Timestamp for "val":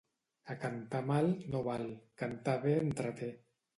1.67-1.85